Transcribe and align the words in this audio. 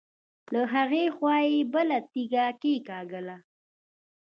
له 0.53 0.61
هغې 0.73 1.05
خوا 1.15 1.35
يې 1.49 1.57
بله 1.73 1.97
تيږه 2.11 2.45
کېکاږله. 2.61 3.37